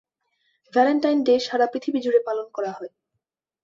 Valentine 0.73 1.17
Day 1.23 1.35
সারা 1.39 1.65
পৃথিবী 1.73 1.99
জুড়ে 2.01 2.19
পালন 2.27 2.47
করা 2.53 2.71
হয়। 2.71 2.91